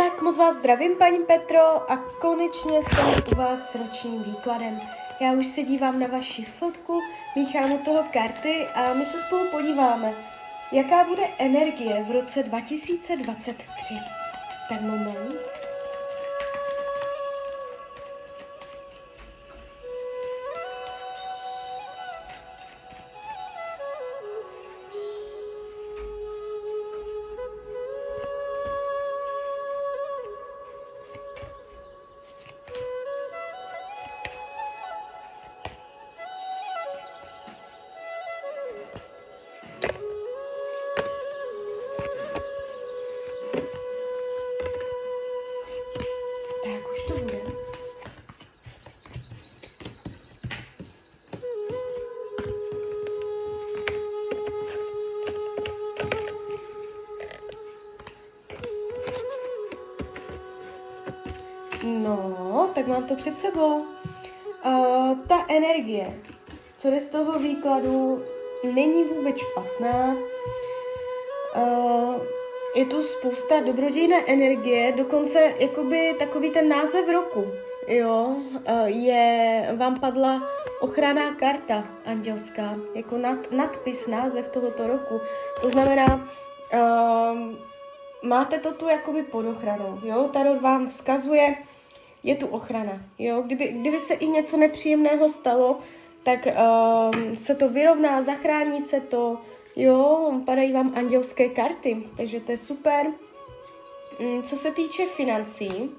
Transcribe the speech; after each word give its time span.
tak 0.00 0.22
moc 0.22 0.38
vás 0.38 0.54
zdravím, 0.54 0.96
paní 0.96 1.18
Petro, 1.18 1.92
a 1.92 1.96
konečně 1.96 2.82
jsem 2.82 3.14
u 3.32 3.36
vás 3.36 3.70
s 3.70 3.74
ročním 3.74 4.22
výkladem. 4.22 4.80
Já 5.20 5.32
už 5.32 5.46
se 5.46 5.62
dívám 5.62 6.00
na 6.00 6.06
vaši 6.06 6.44
fotku, 6.44 7.00
míchám 7.36 7.72
u 7.72 7.78
toho 7.78 8.04
karty 8.12 8.66
a 8.74 8.94
my 8.94 9.04
se 9.04 9.20
spolu 9.20 9.50
podíváme, 9.50 10.14
jaká 10.72 11.04
bude 11.04 11.22
energie 11.38 12.04
v 12.08 12.10
roce 12.10 12.42
2023. 12.42 13.94
Ten 14.68 14.90
moment. 14.90 15.59
Mám 62.90 63.04
to 63.04 63.14
před 63.14 63.34
sebou. 63.34 63.84
Uh, 64.64 65.18
ta 65.28 65.46
energie, 65.48 66.20
co 66.74 66.90
jde 66.90 67.00
z 67.00 67.08
toho 67.08 67.38
výkladu, 67.38 68.22
není 68.72 69.04
vůbec 69.04 69.36
špatná. 69.38 70.16
Uh, 71.56 72.14
je 72.76 72.84
tu 72.84 73.02
spousta 73.02 73.60
dobrodějné 73.60 74.24
energie, 74.26 74.92
dokonce 74.96 75.54
jakoby 75.58 76.14
takový 76.18 76.50
ten 76.50 76.68
název 76.68 77.08
roku, 77.08 77.46
jo, 77.88 78.26
uh, 78.26 78.86
je, 78.86 79.68
vám 79.76 80.00
padla 80.00 80.42
ochranná 80.80 81.34
karta 81.34 81.84
andělská, 82.04 82.76
jako 82.94 83.18
nad, 83.18 83.52
nadpis, 83.52 84.06
název 84.06 84.48
tohoto 84.48 84.86
roku. 84.86 85.20
To 85.62 85.70
znamená, 85.70 86.28
uh, 86.74 87.38
máte 88.22 88.58
to 88.58 88.72
tu 88.72 88.88
jakoby 88.88 89.22
pod 89.22 89.46
ochranou, 89.46 89.98
jo, 90.02 90.28
Tarot 90.32 90.60
vám 90.60 90.88
vzkazuje, 90.88 91.54
je 92.22 92.34
tu 92.34 92.46
ochrana, 92.46 93.02
jo, 93.18 93.42
kdyby, 93.42 93.68
kdyby 93.68 94.00
se 94.00 94.14
i 94.14 94.26
něco 94.26 94.56
nepříjemného 94.56 95.28
stalo, 95.28 95.78
tak 96.22 96.46
uh, 96.46 97.34
se 97.34 97.54
to 97.54 97.68
vyrovná, 97.68 98.22
zachrání 98.22 98.80
se 98.80 99.00
to, 99.00 99.38
jo, 99.76 100.32
padají 100.46 100.72
vám 100.72 100.92
andělské 100.94 101.48
karty, 101.48 102.02
takže 102.16 102.40
to 102.40 102.52
je 102.52 102.58
super. 102.58 103.06
Mm, 104.20 104.42
Co 104.42 104.56
se 104.56 104.70
týče 104.70 105.06
financí, 105.06 105.90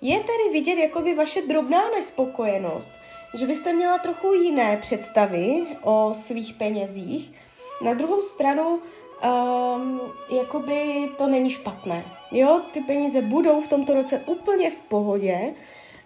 je 0.00 0.20
tady 0.20 0.52
vidět 0.52 0.78
jakoby 0.78 1.14
vaše 1.14 1.42
drobná 1.42 1.90
nespokojenost, 1.90 2.92
že 3.34 3.46
byste 3.46 3.72
měla 3.72 3.98
trochu 3.98 4.32
jiné 4.34 4.76
představy 4.76 5.66
o 5.82 6.10
svých 6.14 6.54
penězích. 6.54 7.32
Na 7.80 7.94
druhou 7.94 8.22
stranu, 8.22 8.78
um, 9.24 10.00
jakoby 10.30 11.10
to 11.18 11.26
není 11.26 11.50
špatné. 11.50 12.21
Jo, 12.32 12.60
ty 12.72 12.80
peníze 12.80 13.22
budou 13.22 13.60
v 13.60 13.68
tomto 13.68 13.94
roce 13.94 14.22
úplně 14.26 14.70
v 14.70 14.76
pohodě. 14.76 15.54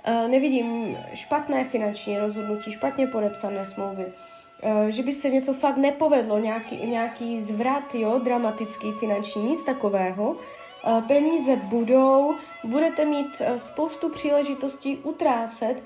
Uh, 0.08 0.30
nevidím 0.30 0.98
špatné 1.14 1.64
finanční 1.64 2.18
rozhodnutí, 2.18 2.72
špatně 2.72 3.06
podepsané 3.06 3.64
smlouvy, 3.64 4.04
uh, 4.04 4.86
že 4.88 5.02
by 5.02 5.12
se 5.12 5.30
něco 5.30 5.54
fakt 5.54 5.76
nepovedlo, 5.76 6.38
nějaký, 6.38 6.86
nějaký 6.86 7.40
zvrat, 7.42 7.94
jo, 7.94 8.18
dramatický 8.18 8.92
finanční, 8.92 9.42
nic 9.42 9.62
takového. 9.62 10.30
Uh, 10.30 11.00
peníze 11.08 11.56
budou, 11.56 12.34
budete 12.64 13.04
mít 13.04 13.42
spoustu 13.56 14.08
příležitostí 14.08 14.96
utrácet 14.96 15.82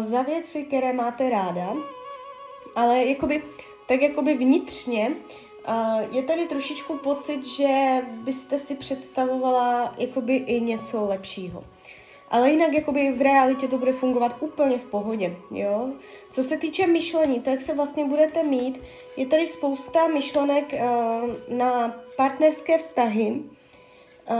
za 0.00 0.22
věci, 0.22 0.62
které 0.62 0.92
máte 0.92 1.30
ráda, 1.30 1.74
ale 2.76 3.04
jakoby, 3.04 3.42
tak 3.88 4.02
jakoby 4.02 4.34
vnitřně 4.34 5.10
je 6.10 6.22
tady 6.22 6.46
trošičku 6.46 6.98
pocit, 6.98 7.46
že 7.46 8.02
byste 8.10 8.58
si 8.58 8.74
představovala 8.74 9.94
jakoby 9.98 10.36
i 10.36 10.60
něco 10.60 11.04
lepšího. 11.04 11.64
Ale 12.30 12.50
jinak 12.50 12.72
jakoby 12.72 13.12
v 13.12 13.22
realitě 13.22 13.68
to 13.68 13.78
bude 13.78 13.92
fungovat 13.92 14.36
úplně 14.40 14.78
v 14.78 14.84
pohodě, 14.84 15.36
jo. 15.50 15.88
Co 16.30 16.42
se 16.42 16.56
týče 16.56 16.86
myšlení, 16.86 17.40
tak 17.40 17.60
se 17.60 17.74
vlastně 17.74 18.04
budete 18.04 18.42
mít, 18.42 18.80
je 19.16 19.26
tady 19.26 19.46
spousta 19.46 20.06
myšlenek 20.06 20.72
uh, 20.72 21.58
na 21.58 21.94
partnerské 22.16 22.78
vztahy 22.78 23.30
uh, 23.30 24.36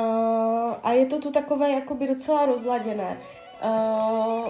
a 0.82 0.92
je 0.92 1.06
to 1.06 1.18
tu 1.18 1.30
takové 1.30 1.70
jakoby 1.70 2.06
docela 2.06 2.46
rozladěné. 2.46 3.20
Uh, 3.64 4.48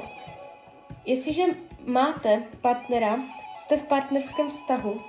jestliže 1.07 1.43
máte 1.87 2.43
partnera, 2.61 3.19
jste 3.55 3.77
v 3.77 3.83
partnerském 3.83 4.49
vztahu, 4.49 5.01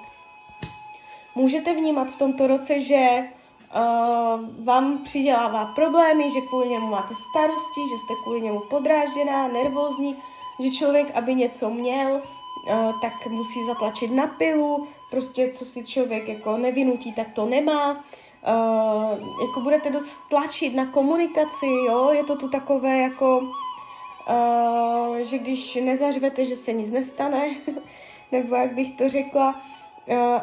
můžete 1.35 1.73
vnímat 1.73 2.12
v 2.12 2.16
tomto 2.16 2.47
roce, 2.47 2.79
že 2.79 3.19
uh, 3.19 4.66
vám 4.66 4.97
přidělává 5.03 5.66
problémy, 5.66 6.31
že 6.31 6.41
kvůli 6.41 6.69
němu 6.69 6.88
máte 6.88 7.13
starosti, 7.29 7.81
že 7.90 7.97
jste 7.97 8.13
kvůli 8.23 8.41
němu 8.41 8.59
podrážděná, 8.59 9.47
nervózní, 9.47 10.16
že 10.59 10.72
člověk, 10.72 11.12
aby 11.16 11.35
něco 11.35 11.69
měl, 11.69 12.12
uh, 12.13 13.01
tak 13.01 13.28
musí 13.28 13.66
zatlačit 13.66 14.12
na 14.12 14.28
pilu, 14.28 14.88
prostě 15.12 15.50
co 15.50 15.66
si 15.66 15.85
člověk 15.85 16.28
jako 16.28 16.57
nevynutí, 16.57 17.13
tak 17.13 17.28
to 17.34 17.45
nemá. 17.45 17.91
Uh, 17.91 19.47
jako 19.47 19.59
budete 19.59 19.90
dost 19.90 20.19
tlačit 20.29 20.75
na 20.75 20.85
komunikaci, 20.85 21.66
jo, 21.66 22.09
je 22.12 22.24
to 22.24 22.35
tu 22.35 22.50
takové 22.50 22.97
jako, 22.97 23.40
uh, 23.40 25.16
že 25.18 25.38
když 25.38 25.75
nezařvete, 25.75 26.45
že 26.45 26.56
se 26.56 26.74
nic 26.74 26.91
nestane, 26.91 27.56
nebo 28.31 28.56
jak 28.56 28.74
bych 28.74 28.91
to 28.91 29.09
řekla, 29.09 29.62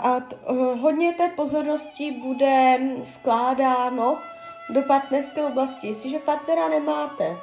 a 0.01 0.21
t- 0.21 0.37
eh, 0.47 0.53
hodně 0.75 1.13
té 1.13 1.29
pozornosti 1.29 2.11
bude 2.11 2.81
vkládáno 3.15 4.19
do 4.71 4.83
partnerské 4.83 5.45
oblasti. 5.45 5.87
Jestliže 5.87 6.19
partnera 6.19 6.69
nemáte, 6.69 7.37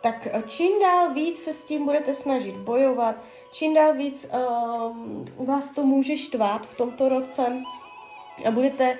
tak 0.00 0.26
eh, 0.26 0.42
čím 0.46 0.80
dál 0.80 1.14
víc 1.14 1.42
se 1.42 1.52
s 1.52 1.64
tím 1.64 1.84
budete 1.84 2.14
snažit 2.14 2.56
bojovat, 2.56 3.16
čím 3.52 3.74
dál 3.74 3.94
víc 3.94 4.28
uh, 4.32 5.46
vás 5.46 5.70
to 5.70 5.82
může 5.82 6.16
štvát 6.16 6.66
v 6.66 6.74
tomto 6.74 7.08
roce 7.08 7.62
a 8.44 8.50
budete 8.50 8.98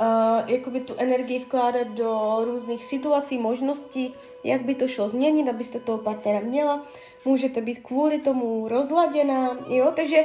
uh, 0.00 0.50
jakoby 0.50 0.80
tu 0.80 0.94
energii 0.96 1.38
vkládat 1.38 1.88
do 1.88 2.38
různých 2.44 2.84
situací, 2.84 3.38
možností, 3.38 4.14
jak 4.44 4.62
by 4.62 4.74
to 4.74 4.88
šlo 4.88 5.08
změnit, 5.08 5.48
abyste 5.48 5.80
toho 5.80 5.98
partnera 5.98 6.40
měla. 6.40 6.86
Můžete 7.24 7.60
být 7.60 7.78
kvůli 7.78 8.18
tomu 8.18 8.68
rozladěná, 8.68 9.58
jo, 9.68 9.92
takže 9.96 10.24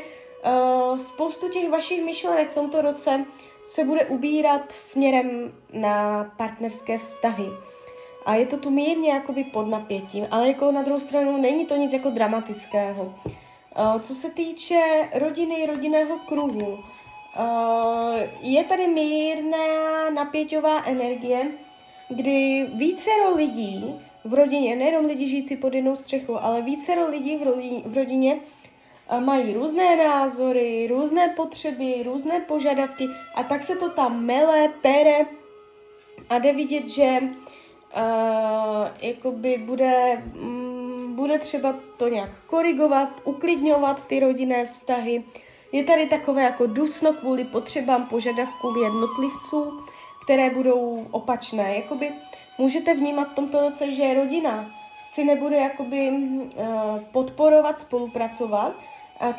spoustu 0.97 1.49
těch 1.49 1.69
vašich 1.69 2.03
myšlenek 2.03 2.51
v 2.51 2.55
tomto 2.55 2.81
roce 2.81 3.25
se 3.65 3.83
bude 3.83 4.05
ubírat 4.05 4.71
směrem 4.71 5.53
na 5.73 6.23
partnerské 6.37 6.97
vztahy. 6.97 7.45
A 8.25 8.35
je 8.35 8.45
to 8.45 8.57
tu 8.57 8.69
mírně 8.69 9.09
jakoby 9.09 9.43
pod 9.43 9.67
napětím, 9.67 10.27
ale 10.31 10.47
jako 10.47 10.71
na 10.71 10.81
druhou 10.81 10.99
stranu 10.99 11.41
není 11.41 11.65
to 11.65 11.75
nic 11.75 11.93
jako 11.93 12.09
dramatického. 12.09 13.03
Uh, 13.03 14.01
co 14.01 14.15
se 14.15 14.29
týče 14.29 15.09
rodiny, 15.13 15.65
rodinného 15.65 16.19
kruhu, 16.19 16.71
uh, 16.71 16.79
je 18.41 18.63
tady 18.63 18.87
mírná 18.87 20.09
napěťová 20.09 20.83
energie, 20.85 21.51
kdy 22.09 22.69
vícero 22.73 23.35
lidí 23.35 24.01
v 24.23 24.33
rodině, 24.33 24.75
nejenom 24.75 25.05
lidi 25.05 25.27
žijící 25.27 25.57
pod 25.57 25.73
jednou 25.73 25.95
střechou, 25.95 26.37
ale 26.37 26.61
vícero 26.61 27.09
lidí 27.09 27.37
v 27.37 27.43
rodině, 27.43 27.81
v 27.85 27.97
rodině 27.97 28.39
mají 29.19 29.53
různé 29.53 29.95
názory, 29.95 30.87
různé 30.87 31.27
potřeby, 31.27 32.03
různé 32.03 32.39
požadavky 32.39 33.07
a 33.35 33.43
tak 33.43 33.63
se 33.63 33.75
to 33.75 33.89
tam 33.89 34.25
mele, 34.25 34.67
pere 34.81 35.25
a 36.29 36.39
jde 36.39 36.53
vidět, 36.53 36.89
že 36.89 37.19
uh, 37.21 38.87
jakoby 39.01 39.57
bude, 39.57 40.23
um, 40.41 41.13
bude 41.15 41.39
třeba 41.39 41.75
to 41.97 42.07
nějak 42.07 42.29
korigovat, 42.47 43.09
uklidňovat 43.23 44.07
ty 44.07 44.19
rodinné 44.19 44.65
vztahy. 44.65 45.23
Je 45.71 45.83
tady 45.83 46.05
takové 46.05 46.43
jako 46.43 46.67
dusno 46.67 47.13
kvůli 47.13 47.43
potřebám 47.43 48.05
požadavkům 48.05 48.77
jednotlivců, 48.83 49.79
které 50.23 50.49
budou 50.49 51.07
opačné. 51.11 51.75
Jakoby 51.75 52.11
můžete 52.57 52.93
vnímat 52.93 53.31
v 53.31 53.35
tomto 53.35 53.59
roce, 53.59 53.91
že 53.91 54.13
rodina 54.13 54.71
si 55.03 55.23
nebude 55.23 55.55
jakoby 55.55 56.09
uh, 56.09 56.99
podporovat, 57.11 57.79
spolupracovat, 57.79 58.73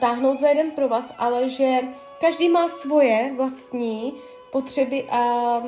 táhnout 0.00 0.38
za 0.38 0.48
jeden 0.48 0.70
pro 0.70 0.88
vás, 0.88 1.14
ale 1.18 1.48
že 1.48 1.78
každý 2.20 2.48
má 2.48 2.68
svoje 2.68 3.32
vlastní 3.36 4.14
potřeby 4.52 5.04
a 5.10 5.62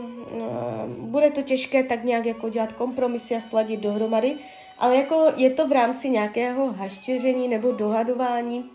bude 0.88 1.30
to 1.30 1.42
těžké 1.42 1.82
tak 1.82 2.04
nějak 2.04 2.26
jako 2.26 2.48
dělat 2.48 2.72
kompromisy 2.72 3.36
a 3.36 3.40
sladit 3.40 3.80
dohromady, 3.80 4.36
ale 4.78 4.96
jako 4.96 5.26
je 5.36 5.50
to 5.50 5.68
v 5.68 5.72
rámci 5.72 6.10
nějakého 6.10 6.72
haštěření 6.72 7.48
nebo 7.48 7.72
dohadování 7.72 8.70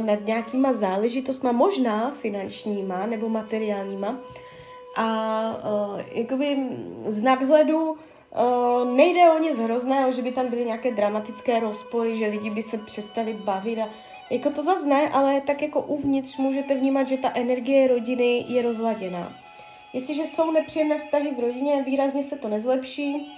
nad 0.00 0.26
nějakýma 0.26 0.72
záležitostma, 0.72 1.52
možná 1.52 2.14
finančníma 2.20 3.06
nebo 3.06 3.28
materiálníma. 3.28 4.18
A 4.96 5.06
jakoby 6.12 6.66
z 7.06 7.22
nadhledu 7.22 7.96
nejde 8.94 9.30
o 9.30 9.38
nic 9.38 9.58
hrozného, 9.58 10.12
že 10.12 10.22
by 10.22 10.32
tam 10.32 10.48
byly 10.48 10.64
nějaké 10.64 10.90
dramatické 10.90 11.60
rozpory, 11.60 12.16
že 12.16 12.26
lidi 12.26 12.50
by 12.50 12.62
se 12.62 12.78
přestali 12.78 13.32
bavit 13.32 13.78
a 13.78 13.88
jako 14.32 14.50
to 14.50 14.62
zase 14.62 14.86
ne, 14.86 15.08
ale 15.08 15.40
tak 15.40 15.62
jako 15.62 15.82
uvnitř 15.82 16.36
můžete 16.36 16.74
vnímat, 16.74 17.08
že 17.08 17.16
ta 17.16 17.32
energie 17.34 17.88
rodiny 17.88 18.44
je 18.48 18.62
rozladěná. 18.62 19.32
Jestliže 19.92 20.22
jsou 20.22 20.50
nepříjemné 20.50 20.98
vztahy 20.98 21.34
v 21.34 21.40
rodině, 21.40 21.82
výrazně 21.82 22.22
se 22.22 22.36
to 22.38 22.48
nezlepší. 22.48 23.32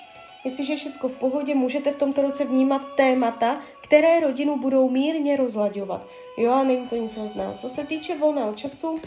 Jestliže 0.44 0.72
je 0.72 0.76
všechno 0.76 1.08
v 1.08 1.18
pohodě, 1.18 1.54
můžete 1.54 1.92
v 1.92 1.96
tomto 1.96 2.22
roce 2.22 2.44
vnímat 2.44 2.82
témata, 2.96 3.60
které 3.82 4.20
rodinu 4.20 4.56
budou 4.56 4.90
mírně 4.90 5.36
rozlaďovat. 5.36 6.06
Jo, 6.38 6.52
a 6.52 6.64
není 6.64 6.86
to 6.86 6.96
nic 6.96 7.16
hrozného. 7.16 7.54
Co 7.54 7.68
se 7.68 7.84
týče 7.84 8.18
volného 8.18 8.54
času, 8.54 8.98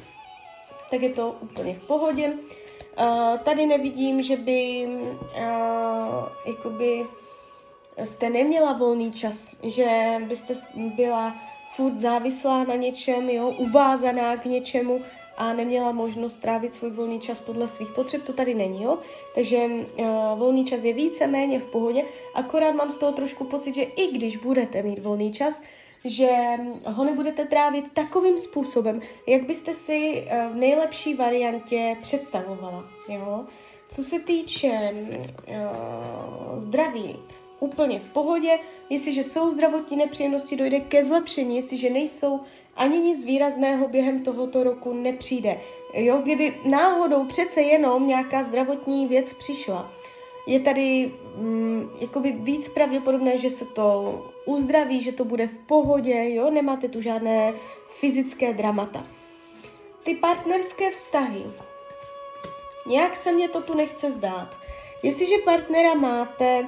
tak 0.92 1.02
je 1.02 1.10
to 1.10 1.36
úplně 1.42 1.74
v 1.74 1.88
pohodě. 1.88 2.34
Uh, 3.00 3.38
tady 3.38 3.66
nevidím, 3.66 4.22
že 4.22 4.38
by 4.38 4.88
uh, 4.88 5.18
jakoby 6.48 7.06
jste 8.04 8.30
neměla 8.30 8.74
volný 8.74 9.12
čas, 9.12 9.50
že 9.64 10.16
byste 10.28 10.54
byla 10.76 11.36
furt 11.78 11.98
závislá 11.98 12.64
na 12.64 12.76
něčem, 12.76 13.30
jo, 13.30 13.50
uvázaná 13.58 14.38
k 14.38 14.46
něčemu 14.46 15.02
a 15.38 15.54
neměla 15.54 15.92
možnost 15.92 16.36
trávit 16.36 16.74
svůj 16.74 16.92
volný 16.92 17.20
čas 17.20 17.40
podle 17.40 17.68
svých 17.68 17.92
potřeb, 17.92 18.24
to 18.24 18.34
tady 18.34 18.56
není, 18.56 18.84
jo. 18.84 18.98
Takže 19.36 19.58
uh, 19.58 20.08
volný 20.40 20.66
čas 20.66 20.84
je 20.84 20.94
více 20.94 21.28
méně 21.28 21.60
v 21.60 21.66
pohodě, 21.66 22.04
akorát 22.34 22.72
mám 22.72 22.92
z 22.92 22.98
toho 22.98 23.12
trošku 23.12 23.44
pocit, 23.44 23.76
že 23.76 23.84
i 23.84 24.12
když 24.12 24.38
budete 24.38 24.84
mít 24.84 25.00
volný 25.00 25.34
čas, 25.34 25.62
že 26.06 26.30
ho 26.86 27.04
nebudete 27.06 27.46
trávit 27.46 27.86
takovým 27.94 28.38
způsobem, 28.38 29.02
jak 29.28 29.46
byste 29.46 29.74
si 29.74 30.26
uh, 30.26 30.54
v 30.54 30.56
nejlepší 30.56 31.14
variantě 31.14 31.98
představovala, 32.02 32.86
jo. 33.10 33.46
Co 33.90 34.04
se 34.04 34.20
týče 34.20 34.94
uh, 35.48 36.60
zdraví, 36.60 37.20
úplně 37.60 38.00
v 38.00 38.10
pohodě. 38.14 38.60
Jestliže 38.90 39.24
jsou 39.24 39.52
zdravotní 39.52 39.98
nepříjemnosti, 39.98 40.56
dojde 40.56 40.80
ke 40.80 41.06
zlepšení. 41.06 41.56
Jestliže 41.56 41.90
nejsou, 41.90 42.40
ani 42.76 43.00
nic 43.00 43.26
výrazného 43.26 43.88
během 43.88 44.24
tohoto 44.24 44.64
roku 44.64 44.94
nepřijde. 44.94 45.60
Jo, 45.94 46.18
kdyby 46.24 46.58
náhodou 46.66 47.26
přece 47.26 47.62
jenom 47.62 48.08
nějaká 48.08 48.44
zdravotní 48.44 49.08
věc 49.08 49.34
přišla, 49.34 49.92
je 50.48 50.60
tady 50.60 51.12
mm, 51.36 51.90
jakoby 52.00 52.32
víc 52.32 52.70
pravděpodobné, 52.70 53.38
že 53.38 53.50
se 53.50 53.66
to 53.66 54.32
uzdraví, 54.46 55.02
že 55.02 55.12
to 55.12 55.26
bude 55.26 55.48
v 55.48 55.58
pohodě, 55.58 56.34
jo, 56.34 56.50
nemáte 56.50 56.88
tu 56.88 57.02
žádné 57.02 57.54
fyzické 57.90 58.54
dramata. 58.54 59.08
Ty 60.04 60.16
partnerské 60.16 60.92
vztahy. 60.92 61.44
Nějak 62.88 63.16
se 63.16 63.32
mně 63.32 63.50
to 63.50 63.62
tu 63.62 63.78
nechce 63.78 64.12
zdát. 64.12 64.56
Jestliže 65.04 65.36
partnera 65.46 65.94
máte, 65.94 66.68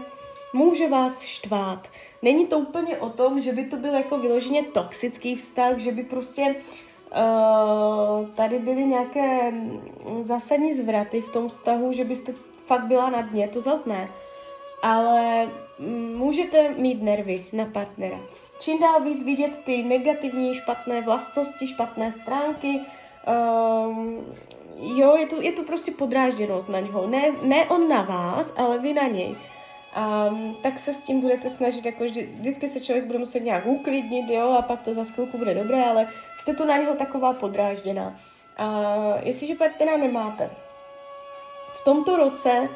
může 0.54 0.88
vás 0.88 1.22
štvát. 1.22 1.88
Není 2.22 2.48
to 2.48 2.60
úplně 2.60 2.98
o 2.98 3.10
tom, 3.10 3.42
že 3.42 3.51
by 3.51 3.63
to 3.63 3.75
byl 3.75 3.94
jako 3.94 4.18
vyloženě 4.18 4.63
toxický 4.63 5.36
vztah, 5.36 5.78
že 5.78 5.92
by 5.92 6.04
prostě 6.04 6.56
uh, 7.12 8.28
tady 8.30 8.60
byly 8.60 8.84
nějaké 8.84 9.54
zásadní 10.22 10.74
zvraty 10.74 11.22
v 11.22 11.30
tom 11.30 11.48
vztahu, 11.48 11.94
že 11.94 12.04
byste 12.04 12.34
fakt 12.66 12.86
byla 12.86 13.10
na 13.10 13.22
dně, 13.22 13.48
to 13.48 13.60
zase 13.60 13.90
ne. 13.90 14.10
Ale 14.84 15.48
můžete 16.16 16.69
mít 16.69 17.04
nervy 17.04 17.45
na 17.54 17.66
partnera. 17.66 18.19
Čím 18.60 18.80
dál 18.80 19.02
víc 19.02 19.24
vidět 19.24 19.52
ty 19.66 19.84
negativní, 19.84 20.56
špatné 20.56 21.02
vlastnosti, 21.02 21.68
špatné 21.68 22.12
stránky, 22.12 22.80
um, 23.88 24.25
jo, 24.78 25.16
je 25.16 25.25
tu, 25.25 25.42
je 25.42 25.52
tu 25.52 25.63
prostě 25.63 25.92
podrážděnost 25.92 26.69
na 26.69 26.80
něho. 26.80 27.07
Ne, 27.07 27.31
ne 27.42 27.66
on 27.66 27.88
na 27.88 28.02
vás, 28.02 28.54
ale 28.57 28.80
vy 28.80 28.94
na 28.94 29.07
něj 29.07 29.36
um, 29.97 30.57
tak 30.62 30.80
se 30.80 30.94
s 30.94 31.01
tím 31.01 31.21
budete 31.21 31.50
snažit, 31.50 31.86
jako 31.86 32.03
vždy, 32.03 32.30
vždycky 32.39 32.68
se 32.68 32.80
člověk 32.80 33.06
bude 33.06 33.19
muset 33.19 33.39
nějak 33.39 33.65
uklidnit, 33.65 34.30
jo, 34.30 34.50
a 34.50 34.62
pak 34.62 34.81
to 34.81 34.94
za 34.94 35.03
chvilku 35.03 35.38
bude 35.38 35.53
dobré, 35.53 35.83
ale 35.83 36.07
jste 36.38 36.53
tu 36.53 36.65
na 36.65 36.77
něho 36.77 36.95
taková 36.95 37.33
podrážděná. 37.33 38.15
A 38.57 38.95
jestliže 39.24 39.56
partnera 39.56 39.97
nemáte, 39.97 40.50
v 41.81 41.83
tomto 41.83 42.18
roce 42.18 42.69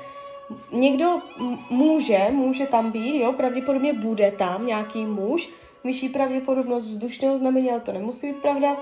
někdo 0.71 1.21
může, 1.69 2.27
může 2.31 2.65
tam 2.65 2.91
být, 2.91 3.19
jo, 3.19 3.33
pravděpodobně 3.33 3.93
bude 3.93 4.31
tam 4.31 4.67
nějaký 4.67 5.05
muž, 5.05 5.49
vyšší 5.83 6.09
pravděpodobnost 6.09 6.85
vzdušného 6.85 7.37
znamení, 7.37 7.71
ale 7.71 7.79
to 7.79 7.91
nemusí 7.91 8.27
být 8.27 8.41
pravda, 8.41 8.77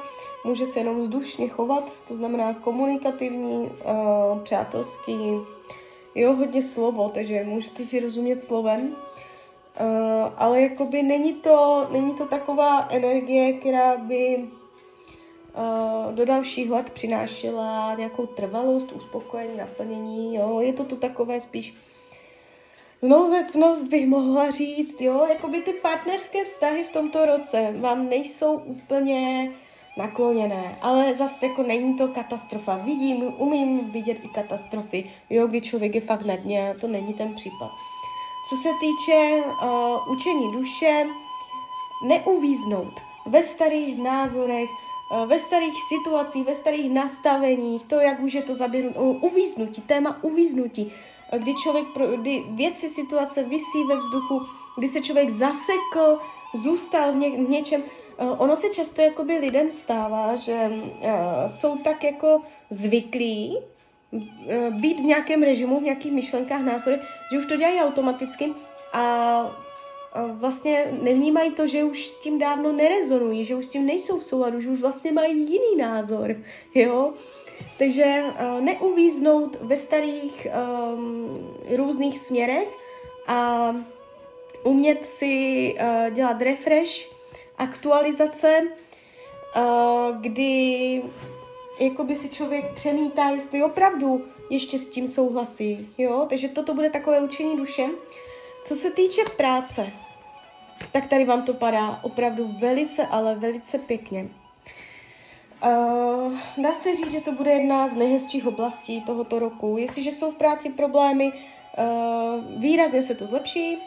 může 0.46 0.66
se 0.66 0.80
jenom 0.80 1.02
vzdušně 1.02 1.50
chovat, 1.50 1.92
to 2.08 2.14
znamená 2.14 2.54
komunikativní, 2.54 3.64
uh, 3.64 4.40
přátelský, 4.40 5.18
jo, 6.16 6.34
hodně 6.34 6.62
slovo, 6.62 7.10
takže 7.10 7.44
můžete 7.44 7.86
si 7.86 8.00
rozumět 8.00 8.40
slovem, 8.40 8.88
uh, 8.88 8.96
ale 10.38 10.62
jakoby 10.62 11.04
není 11.04 11.34
to, 11.34 11.88
není 11.92 12.14
to 12.14 12.26
taková 12.26 12.88
energie, 12.90 13.54
která 13.54 13.98
by 13.98 14.38
uh, 14.38 16.14
do 16.14 16.26
dalších 16.26 16.72
let 16.72 16.90
přinášela 16.90 17.96
nějakou 17.98 18.26
trvalost, 18.26 18.92
uspokojení, 18.92 19.58
naplnění, 19.58 20.36
jo, 20.36 20.60
je 20.60 20.74
to 20.74 20.84
tu 20.84 20.96
takové 20.96 21.42
spíš 21.42 21.76
znouzecnost 23.02 23.88
bych 23.88 24.08
mohla 24.08 24.50
říct, 24.50 25.02
jo, 25.02 25.26
jakoby 25.30 25.62
ty 25.62 25.74
partnerské 25.74 26.44
vztahy 26.44 26.84
v 26.84 26.90
tomto 26.90 27.26
roce 27.26 27.74
vám 27.80 28.10
nejsou 28.10 28.58
úplně 28.58 29.52
nakloněné, 29.98 30.78
ale 30.82 31.14
zase 31.14 31.48
jako 31.48 31.64
není 31.64 31.98
to 31.98 32.08
katastrofa. 32.08 32.78
Vidím, 32.78 33.34
umím 33.38 33.92
vidět 33.92 34.18
i 34.24 34.28
katastrofy, 34.28 35.10
jo, 35.30 35.48
kdy 35.48 35.62
člověk 35.62 35.96
je 35.96 36.02
fakt 36.02 36.26
na 36.26 36.36
dně, 36.36 36.76
to 36.82 36.88
není 36.88 37.14
ten 37.14 37.34
případ. 37.34 37.72
Co 38.50 38.56
se 38.56 38.70
týče 38.80 39.44
uh, 39.46 40.12
učení 40.12 40.52
duše, 40.52 41.06
neuvíznout 42.04 42.94
ve 43.26 43.44
starých 43.44 43.98
názorech, 43.98 44.70
uh, 45.12 45.26
ve 45.26 45.40
starých 45.40 45.74
situacích, 45.90 46.46
ve 46.46 46.56
starých 46.56 46.92
nastaveních, 46.92 47.84
to, 47.84 47.96
jak 47.96 48.20
už 48.20 48.34
je 48.34 48.42
to 48.42 48.56
zaběhnout, 48.56 48.96
uh, 48.98 49.24
uvíznutí, 49.24 49.82
téma 49.82 50.18
uvíznutí, 50.22 50.92
kdy 51.38 51.54
člověk, 51.56 51.86
kdy 52.16 52.44
věci, 52.48 52.90
situace 52.90 53.44
visí 53.44 53.84
ve 53.88 53.96
vzduchu, 53.96 54.42
kdy 54.78 54.88
se 54.88 55.02
člověk 55.02 55.30
zasekl, 55.30 56.20
zůstal 56.56 57.12
v, 57.12 57.16
ně, 57.16 57.30
v 57.30 57.50
něčem, 57.50 57.84
Eh, 58.22 58.30
ono 58.38 58.56
se 58.56 58.70
často 58.70 59.02
jakoby 59.02 59.38
lidem 59.38 59.72
stává, 59.72 60.36
že 60.36 60.72
uh, 60.72 61.08
jsou 61.48 61.78
tak 61.78 62.04
jako 62.04 62.42
zvyklí 62.70 63.58
uh, 64.12 64.22
být 64.70 65.00
v 65.00 65.04
nějakém 65.04 65.44
režimu, 65.44 65.80
v 65.80 65.84
nějakých 65.84 66.12
myšlenkách, 66.12 66.62
názorech, 66.62 67.02
že 67.32 67.38
už 67.38 67.46
to 67.46 67.56
dělají 67.56 67.80
automaticky 67.80 68.54
a 68.94 69.58
vlastně 70.32 70.94
nevnímají 71.02 71.52
to, 71.52 71.68
že 71.68 71.84
už 71.84 72.08
s 72.08 72.22
tím 72.22 72.40
dávno 72.40 72.72
nerezonují, 72.72 73.44
že 73.44 73.56
už 73.56 73.66
s 73.66 73.70
tím 73.70 73.86
nejsou 73.86 74.18
v 74.18 74.24
souladu, 74.24 74.60
že 74.60 74.70
už 74.70 74.82
vlastně 74.82 75.12
mají 75.12 75.40
jiný 75.40 75.76
názor, 75.78 76.36
jo. 76.76 77.14
Takže 77.78 78.24
neuvíznout 78.60 79.58
ve 79.62 79.78
starých 79.78 80.48
um, 80.48 81.56
různých 81.76 82.20
směrech 82.20 82.68
a 83.28 83.76
umět 84.64 85.06
si 85.06 85.76
uh, 85.76 86.14
dělat 86.14 86.42
refresh, 86.42 86.92
aktualizace, 87.58 88.62
uh, 88.62 90.18
kdy 90.22 91.04
jakoby 91.80 92.16
si 92.16 92.30
člověk 92.30 92.74
přemítá, 92.74 93.30
jestli 93.30 93.64
opravdu 93.64 94.26
ještě 94.50 94.78
s 94.78 94.88
tím 94.88 95.08
souhlasí, 95.08 95.90
jo, 95.98 96.26
takže 96.30 96.48
toto 96.48 96.74
bude 96.74 96.90
takové 96.90 97.22
učení 97.22 97.58
duše. 97.58 97.86
Co 98.64 98.76
se 98.76 98.92
týče 98.92 99.22
práce, 99.38 99.92
tak 100.92 101.08
tady 101.08 101.26
vám 101.26 101.42
to 101.42 101.54
padá 101.54 102.00
opravdu 102.04 102.56
velice, 102.60 103.08
ale 103.08 103.36
velice 103.36 103.78
pěkně. 103.78 104.30
Uh, 105.66 106.34
dá 106.58 106.76
se 106.76 106.96
říct, 106.96 107.12
že 107.12 107.22
to 107.22 107.32
bude 107.32 107.52
jedna 107.52 107.88
z 107.88 107.96
nejhezčích 107.96 108.48
oblastí 108.48 109.02
tohoto 109.02 109.40
roku. 109.40 109.78
Jestliže 109.78 110.12
jsou 110.12 110.32
v 110.32 110.36
práci 110.36 110.70
problémy, 110.70 111.32
uh, 111.32 112.62
výrazně 112.62 113.02
se 113.02 113.16
to 113.16 113.26
zlepší, 113.26 113.78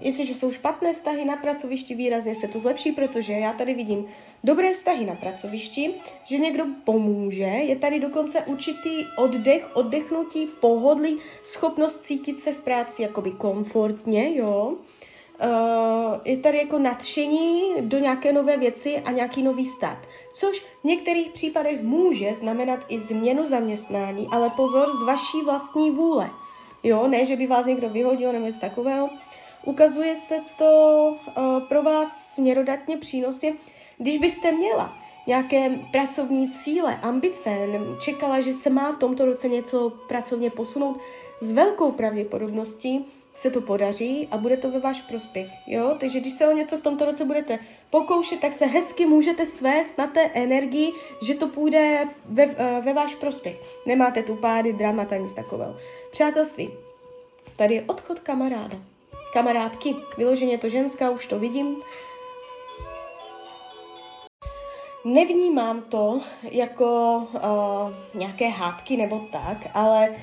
Jestliže 0.00 0.34
jsou 0.34 0.52
špatné 0.52 0.92
vztahy 0.92 1.24
na 1.24 1.36
pracovišti, 1.36 1.94
výrazně 1.94 2.34
se 2.34 2.48
to 2.48 2.58
zlepší, 2.58 2.92
protože 2.92 3.32
já 3.32 3.52
tady 3.52 3.74
vidím 3.74 4.06
dobré 4.44 4.72
vztahy 4.72 5.06
na 5.06 5.14
pracovišti, 5.14 5.94
že 6.24 6.38
někdo 6.38 6.64
pomůže, 6.84 7.42
je 7.42 7.76
tady 7.76 8.00
dokonce 8.00 8.40
určitý 8.40 9.06
oddech, 9.16 9.76
oddechnutí, 9.76 10.46
pohodlí, 10.60 11.18
schopnost 11.44 12.02
cítit 12.02 12.40
se 12.40 12.52
v 12.52 12.58
práci 12.58 13.02
jakoby 13.02 13.30
komfortně, 13.30 14.36
jo. 14.36 14.74
Uh, 15.44 16.20
je 16.24 16.36
tady 16.36 16.58
jako 16.58 16.78
nadšení 16.78 17.62
do 17.80 17.98
nějaké 17.98 18.32
nové 18.32 18.56
věci 18.56 18.98
a 18.98 19.10
nějaký 19.10 19.42
nový 19.42 19.66
start. 19.66 20.08
Což 20.34 20.60
v 20.60 20.84
některých 20.84 21.30
případech 21.30 21.82
může 21.82 22.34
znamenat 22.34 22.80
i 22.88 23.00
změnu 23.00 23.46
zaměstnání, 23.46 24.28
ale 24.30 24.50
pozor, 24.50 24.96
z 24.96 25.02
vaší 25.02 25.42
vlastní 25.44 25.90
vůle. 25.90 26.30
Jo, 26.82 27.08
ne, 27.08 27.26
že 27.26 27.36
by 27.36 27.46
vás 27.46 27.66
někdo 27.66 27.88
vyhodil 27.88 28.32
nebo 28.32 28.46
něco 28.46 28.60
takového. 28.60 29.08
Ukazuje 29.64 30.16
se 30.16 30.40
to 30.58 31.16
uh, 31.36 31.60
pro 31.68 31.82
vás 31.82 32.34
směrodatně 32.34 32.96
přínosy, 32.96 33.54
když 33.98 34.18
byste 34.18 34.52
měla 34.52 34.98
nějaké 35.26 35.70
pracovní 35.92 36.50
cíle, 36.50 36.96
ambice, 37.02 37.56
čekala, 38.00 38.40
že 38.40 38.54
se 38.54 38.70
má 38.70 38.92
v 38.92 38.98
tomto 38.98 39.24
roce 39.24 39.48
něco 39.48 39.90
pracovně 40.08 40.50
posunout, 40.50 41.00
s 41.40 41.52
velkou 41.52 41.92
pravděpodobností 41.92 43.06
se 43.34 43.50
to 43.50 43.60
podaří 43.60 44.28
a 44.30 44.36
bude 44.36 44.56
to 44.56 44.70
ve 44.70 44.80
váš 44.80 45.02
prospěch. 45.02 45.48
Jo? 45.66 45.96
Takže 46.00 46.20
když 46.20 46.32
se 46.32 46.48
o 46.48 46.52
něco 46.52 46.76
v 46.76 46.80
tomto 46.80 47.04
roce 47.04 47.24
budete 47.24 47.58
pokoušet, 47.90 48.40
tak 48.40 48.52
se 48.52 48.66
hezky 48.66 49.06
můžete 49.06 49.46
svést 49.46 49.98
na 49.98 50.06
té 50.06 50.30
energii, 50.34 50.92
že 51.22 51.34
to 51.34 51.48
půjde 51.48 52.08
ve, 52.24 52.42
eh, 52.42 52.80
ve 52.84 52.92
váš 52.92 53.14
prospěch. 53.14 53.60
Nemáte 53.86 54.22
tu 54.22 54.36
pády, 54.36 54.72
dramata, 54.72 55.16
nic 55.16 55.32
takového. 55.32 55.76
Přátelství. 56.12 56.70
Tady 57.56 57.74
je 57.74 57.84
odchod 57.86 58.20
kamaráda. 58.20 58.78
Kamarádky, 59.32 59.96
vyloženě 60.16 60.58
to 60.58 60.68
ženská, 60.68 61.10
už 61.10 61.26
to 61.26 61.38
vidím. 61.38 61.82
Nevnímám 65.04 65.82
to 65.82 66.20
jako 66.42 67.16
uh, 67.16 67.40
nějaké 68.14 68.48
hádky 68.48 68.96
nebo 68.96 69.20
tak, 69.32 69.58
ale 69.74 70.08
uh, 70.08 70.16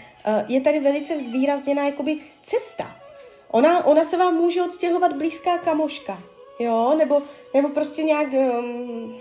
je 0.47 0.61
tady 0.61 0.79
velice 0.79 1.19
zvýrazněná 1.19 1.85
jakoby 1.85 2.19
cesta. 2.43 2.95
Ona, 3.51 3.85
ona 3.85 4.03
se 4.03 4.17
vám 4.17 4.35
může 4.35 4.63
odstěhovat 4.63 5.13
blízká 5.13 5.57
kamoška, 5.57 6.19
jo, 6.59 6.95
nebo, 6.97 7.21
nebo 7.53 7.69
prostě 7.69 8.03
nějak, 8.03 8.27
um, 8.33 9.15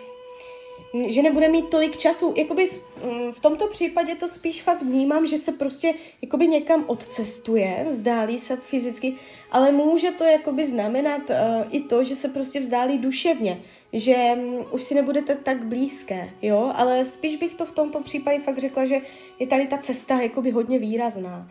že 1.06 1.22
nebude 1.22 1.48
mít 1.48 1.68
tolik 1.68 1.96
času. 1.96 2.34
Jakoby 2.36 2.66
um, 3.02 3.32
v 3.32 3.40
tomto 3.40 3.66
případě 3.66 4.14
to 4.14 4.28
spíš 4.28 4.62
fakt 4.62 4.82
vnímám, 4.82 5.26
že 5.26 5.38
se 5.38 5.52
prostě 5.52 5.94
jakoby 6.22 6.48
někam 6.48 6.84
odcestuje, 6.86 7.86
vzdálí 7.88 8.38
se 8.38 8.56
fyzicky, 8.56 9.14
ale 9.50 9.72
může 9.72 10.10
to 10.10 10.24
jakoby 10.24 10.66
znamenat 10.66 11.30
uh, 11.30 11.36
i 11.70 11.80
to, 11.80 12.04
že 12.04 12.16
se 12.16 12.28
prostě 12.28 12.60
vzdálí 12.60 12.98
duševně, 12.98 13.62
že 13.92 14.16
um, 14.36 14.66
už 14.70 14.84
si 14.84 14.94
nebudete 14.94 15.34
tak 15.34 15.64
blízké, 15.64 16.30
jo, 16.42 16.72
ale 16.74 17.04
spíš 17.04 17.36
bych 17.36 17.54
to 17.54 17.66
v 17.66 17.72
tomto 17.72 18.00
případě 18.02 18.40
fakt 18.40 18.58
řekla, 18.58 18.86
že 18.86 19.00
je 19.38 19.46
tady 19.46 19.66
ta 19.66 19.78
cesta 19.78 20.20
jakoby 20.20 20.50
hodně 20.50 20.78
výrazná. 20.78 21.50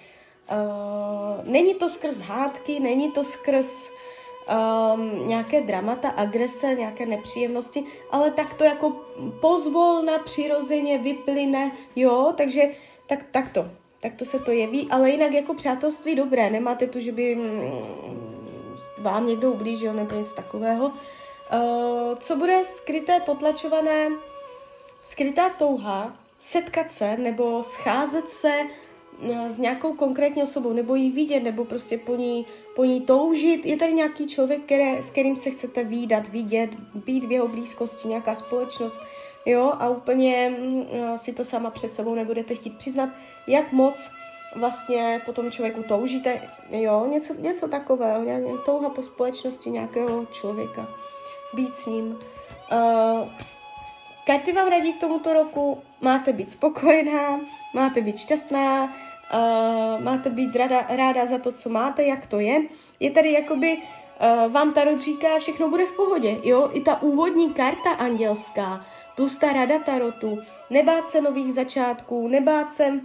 Uh, 0.51 1.51
není 1.51 1.73
to 1.73 1.89
skrz 1.89 2.19
hádky, 2.19 2.79
není 2.79 3.11
to 3.11 3.23
skrz 3.23 3.89
um, 4.47 5.27
nějaké 5.27 5.61
dramata, 5.61 6.09
agrese, 6.09 6.75
nějaké 6.75 7.05
nepříjemnosti, 7.05 7.83
ale 8.11 8.31
tak 8.31 8.53
to 8.53 8.63
jako 8.63 8.91
pozvolna, 9.41 10.19
přirozeně 10.19 10.97
vyplyne, 10.97 11.71
jo, 11.95 12.33
takže 12.37 12.61
tak, 13.07 13.25
tak 13.31 13.49
to, 13.49 13.65
tak 14.01 14.15
to 14.15 14.25
se 14.25 14.39
to 14.39 14.51
jeví, 14.51 14.87
ale 14.91 15.09
jinak 15.09 15.31
jako 15.31 15.53
přátelství 15.53 16.15
dobré, 16.15 16.49
nemáte 16.49 16.87
tu, 16.87 16.99
že 16.99 17.11
by 17.11 17.35
mm, 17.35 17.71
vám 18.97 19.27
někdo 19.27 19.51
ublížil 19.51 19.93
nebo 19.93 20.15
něco 20.15 20.35
takového. 20.35 20.85
Uh, 20.85 22.15
co 22.19 22.35
bude 22.35 22.63
skryté, 22.63 23.19
potlačované, 23.19 24.09
skrytá 25.05 25.49
touha, 25.49 26.17
setkat 26.39 26.91
se 26.91 27.17
nebo 27.17 27.63
scházet 27.63 28.29
se 28.29 28.59
s 29.47 29.57
nějakou 29.57 29.93
konkrétní 29.93 30.43
osobou, 30.43 30.73
nebo 30.73 30.95
ji 30.95 31.11
vidět, 31.11 31.39
nebo 31.39 31.65
prostě 31.65 31.97
po 31.97 32.15
ní, 32.15 32.45
po 32.75 32.83
ní 32.83 33.01
toužit. 33.01 33.65
Je 33.65 33.77
tady 33.77 33.93
nějaký 33.93 34.27
člověk, 34.27 34.61
které, 34.61 35.03
s 35.03 35.09
kterým 35.09 35.35
se 35.35 35.49
chcete 35.49 35.83
výdat, 35.83 36.27
vidět, 36.27 36.69
být 37.05 37.25
v 37.25 37.31
jeho 37.31 37.47
blízkosti, 37.47 38.07
nějaká 38.07 38.35
společnost, 38.35 39.01
jo, 39.45 39.73
a 39.79 39.89
úplně 39.89 40.57
mm, 40.59 41.17
si 41.17 41.33
to 41.33 41.45
sama 41.45 41.69
před 41.69 41.91
sebou 41.91 42.15
nebudete 42.15 42.55
chtít 42.55 42.77
přiznat, 42.77 43.09
jak 43.47 43.71
moc 43.71 44.09
vlastně 44.55 45.21
po 45.25 45.33
tom 45.33 45.51
člověku 45.51 45.83
toužíte, 45.83 46.41
jo, 46.71 47.05
něco, 47.09 47.33
něco 47.33 47.67
takového, 47.67 48.23
nějak, 48.23 48.43
touha 48.65 48.89
po 48.89 49.03
společnosti 49.03 49.69
nějakého 49.69 50.25
člověka, 50.25 50.87
být 51.53 51.75
s 51.75 51.85
ním. 51.85 52.17
Uh, 52.71 53.29
Karty 54.25 54.51
vám 54.51 54.67
radí 54.67 54.93
k 54.93 54.99
tomuto 54.99 55.33
roku, 55.33 55.81
máte 56.01 56.33
být 56.33 56.51
spokojená, 56.51 57.39
máte 57.73 58.01
být 58.01 58.17
šťastná, 58.17 58.83
uh, 58.83 60.03
máte 60.03 60.29
být 60.29 60.55
ráda, 60.55 60.85
ráda 60.89 61.25
za 61.25 61.37
to, 61.37 61.51
co 61.51 61.69
máte, 61.69 62.03
jak 62.03 62.27
to 62.27 62.39
je. 62.39 62.61
Je 62.99 63.11
tady 63.11 63.31
jakoby, 63.31 63.77
uh, 63.77 64.51
vám 64.51 64.73
Tarot 64.73 64.99
říká, 64.99 65.39
všechno 65.39 65.69
bude 65.69 65.85
v 65.85 65.91
pohodě, 65.91 66.37
jo? 66.43 66.69
I 66.73 66.81
ta 66.81 67.01
úvodní 67.01 67.53
karta 67.53 67.89
andělská, 67.89 68.85
plus 69.15 69.37
ta 69.37 69.53
rada 69.53 69.79
Tarotu, 69.79 70.39
nebát 70.69 71.07
se 71.07 71.21
nových 71.21 71.53
začátků, 71.53 72.27
nebát 72.27 72.69
se 72.69 73.01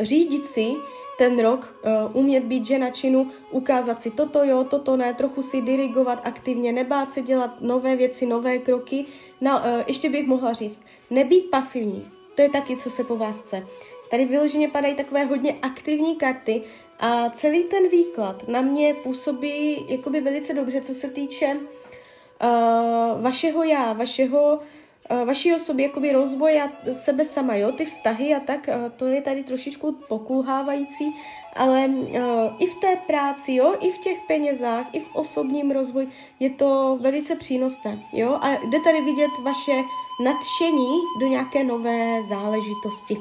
řídit 0.00 0.44
si 0.44 0.74
ten 1.18 1.38
rok, 1.38 1.76
uh, 1.84 2.16
umět 2.16 2.44
být 2.44 2.66
žena 2.66 2.90
činu, 2.90 3.30
ukázat 3.50 4.00
si 4.00 4.10
toto 4.10 4.44
jo, 4.44 4.64
toto 4.64 4.96
ne, 4.96 5.14
trochu 5.14 5.42
si 5.42 5.62
dirigovat 5.62 6.20
aktivně, 6.24 6.72
nebát 6.72 7.10
se 7.10 7.22
dělat 7.22 7.60
nové 7.60 7.96
věci, 7.96 8.26
nové 8.26 8.58
kroky. 8.58 9.04
No, 9.40 9.58
uh, 9.58 9.82
ještě 9.86 10.10
bych 10.10 10.26
mohla 10.26 10.52
říct, 10.52 10.82
nebýt 11.10 11.50
pasivní, 11.50 12.10
to 12.34 12.42
je 12.42 12.50
taky, 12.50 12.76
co 12.76 12.90
se 12.90 13.04
po 13.04 13.16
vás 13.16 13.40
chce. 13.40 13.66
Tady 14.10 14.24
vyloženě 14.24 14.68
padají 14.68 14.94
takové 14.94 15.24
hodně 15.24 15.58
aktivní 15.62 16.16
karty 16.16 16.62
a 17.00 17.30
celý 17.30 17.64
ten 17.64 17.88
výklad 17.88 18.48
na 18.48 18.60
mě 18.60 18.94
působí 18.94 19.86
jakoby 19.88 20.20
velice 20.20 20.54
dobře, 20.54 20.80
co 20.80 20.94
se 20.94 21.08
týče 21.08 21.56
uh, 21.56 23.22
vašeho 23.22 23.62
já, 23.62 23.92
vašeho 23.92 24.60
Eh, 24.60 24.81
vaší 25.24 25.54
osoby 25.54 25.82
jakoby 25.82 26.12
rozvoj 26.12 26.60
a 26.60 26.92
sebe 26.92 27.24
sama, 27.24 27.54
jo, 27.54 27.72
ty 27.72 27.84
vztahy 27.84 28.34
a 28.34 28.40
tak, 28.40 28.68
eh, 28.68 28.90
to 28.96 29.06
je 29.06 29.22
tady 29.22 29.44
trošičku 29.44 29.92
pokulhávající, 30.08 31.16
ale 31.56 31.86
uh, 31.86 32.16
i 32.58 32.66
v 32.66 32.74
té 32.74 32.96
práci, 32.96 33.54
jo, 33.54 33.74
i 33.80 33.90
v 33.90 33.98
těch 33.98 34.18
penězách, 34.26 34.86
i 34.92 35.00
v 35.00 35.14
osobním 35.14 35.70
rozvoji 35.70 36.08
je 36.40 36.50
to 36.50 36.98
velice 37.00 37.36
přínosné, 37.36 38.02
jo, 38.12 38.38
a 38.42 38.66
jde 38.66 38.80
tady 38.80 39.00
vidět 39.00 39.30
vaše 39.42 39.82
nadšení 40.24 40.98
do 41.20 41.26
nějaké 41.26 41.64
nové 41.64 42.22
záležitosti. 42.22 43.18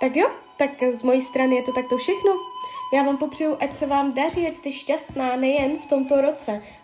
Tak 0.00 0.16
jo, 0.16 0.30
tak 0.56 0.70
z 0.92 1.02
mojí 1.02 1.22
strany 1.22 1.56
je 1.56 1.62
to 1.62 1.72
takto 1.72 1.96
všechno. 1.96 2.30
Já 2.94 3.02
vám 3.02 3.16
popřeju, 3.16 3.56
ať 3.60 3.72
se 3.72 3.86
vám 3.86 4.12
daří, 4.12 4.46
ať 4.46 4.54
jste 4.54 4.72
šťastná 4.72 5.36
nejen 5.36 5.78
v 5.78 5.86
tomto 5.86 6.20
roce, 6.20 6.62